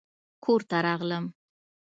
کور 0.43 0.61
ته 0.69 0.77
راغلم 0.85 1.25